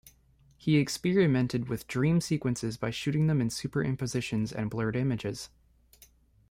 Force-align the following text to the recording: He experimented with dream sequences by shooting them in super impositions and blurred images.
He 0.57 0.77
experimented 0.77 1.69
with 1.69 1.85
dream 1.85 2.21
sequences 2.21 2.75
by 2.75 2.89
shooting 2.89 3.27
them 3.27 3.39
in 3.39 3.51
super 3.51 3.83
impositions 3.83 4.51
and 4.51 4.67
blurred 4.67 4.95
images. 4.95 5.49